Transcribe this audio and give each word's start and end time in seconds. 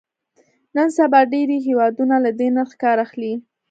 نن 0.75 0.87
سبا 0.97 1.19
ډېری 1.33 1.57
هېوادونه 1.67 2.15
له 2.25 2.31
دې 2.39 2.47
نرخ 2.55 2.71
کار 2.83 2.97
اخلي. 3.05 3.33